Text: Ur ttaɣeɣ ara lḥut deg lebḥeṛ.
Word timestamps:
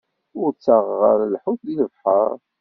Ur 0.41 0.49
ttaɣeɣ 0.51 1.01
ara 1.11 1.25
lḥut 1.33 1.59
deg 1.67 1.77
lebḥeṛ. 1.79 2.31